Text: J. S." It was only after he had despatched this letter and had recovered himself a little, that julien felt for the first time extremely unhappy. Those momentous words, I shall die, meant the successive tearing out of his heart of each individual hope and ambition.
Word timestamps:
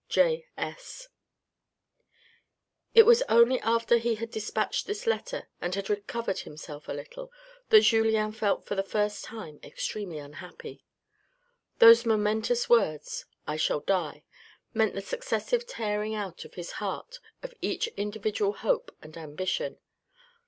J. 0.09 0.47
S." 0.57 1.09
It 2.95 3.05
was 3.05 3.21
only 3.29 3.59
after 3.59 3.99
he 3.99 4.15
had 4.15 4.31
despatched 4.31 4.87
this 4.87 5.05
letter 5.05 5.47
and 5.61 5.75
had 5.75 5.91
recovered 5.91 6.39
himself 6.39 6.89
a 6.89 6.93
little, 6.93 7.31
that 7.69 7.81
julien 7.81 8.31
felt 8.31 8.65
for 8.65 8.73
the 8.73 8.81
first 8.81 9.23
time 9.23 9.59
extremely 9.61 10.17
unhappy. 10.17 10.83
Those 11.77 12.03
momentous 12.03 12.67
words, 12.67 13.27
I 13.45 13.57
shall 13.57 13.81
die, 13.81 14.23
meant 14.73 14.95
the 14.95 15.01
successive 15.01 15.67
tearing 15.67 16.15
out 16.15 16.45
of 16.45 16.55
his 16.55 16.71
heart 16.81 17.19
of 17.43 17.53
each 17.61 17.85
individual 17.89 18.53
hope 18.53 18.91
and 19.03 19.15
ambition. 19.15 19.77